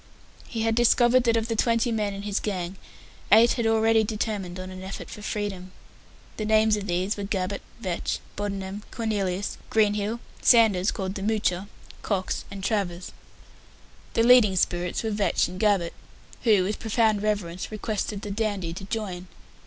He 0.47 0.63
had 0.63 0.73
discovered 0.73 1.25
that 1.25 1.37
of 1.37 1.47
the 1.47 1.55
twenty 1.55 1.91
men 1.91 2.11
in 2.15 2.23
his 2.23 2.39
gang 2.39 2.77
eight 3.31 3.51
had 3.53 3.67
already 3.67 4.03
determined 4.03 4.59
on 4.59 4.71
an 4.71 4.81
effort 4.81 5.11
for 5.11 5.21
freedom. 5.21 5.71
The 6.37 6.43
names 6.45 6.75
of 6.75 6.87
these 6.87 7.11
eight 7.13 7.17
were 7.17 7.23
Gabbett, 7.27 7.61
Vetch, 7.79 8.17
Bodenham, 8.35 8.81
Cornelius, 8.89 9.59
Greenhill, 9.69 10.19
Sanders, 10.41 10.89
called 10.89 11.13
the 11.13 11.21
"Moocher", 11.21 11.67
Cox, 12.01 12.45
and 12.49 12.63
Travers. 12.63 13.11
The 14.15 14.23
leading 14.23 14.55
spirits 14.55 15.03
were 15.03 15.11
Vetch 15.11 15.47
and 15.47 15.59
Gabbett, 15.59 15.93
who, 16.45 16.63
with 16.63 16.79
profound 16.79 17.21
reverence, 17.21 17.71
requested 17.71 18.23
the 18.23 18.31
"Dandy" 18.31 18.73
to 18.73 18.85
join. 18.85 19.27